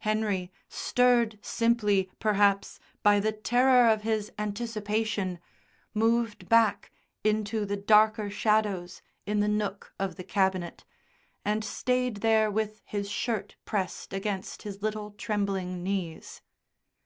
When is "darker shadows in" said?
7.78-9.40